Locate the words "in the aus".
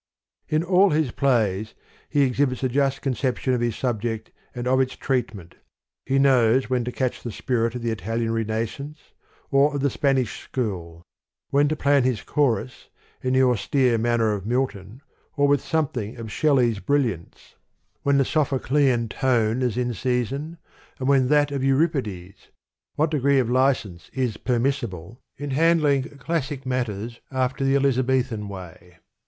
13.21-13.67